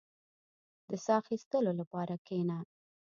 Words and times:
•د 0.89 0.91
ساه 1.05 1.17
اخيستلو 1.21 1.71
لپاره 1.79 2.13
کښېنه. 2.25 2.57